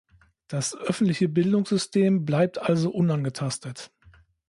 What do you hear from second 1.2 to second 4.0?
Bildungssystem bleibt also unangetastet.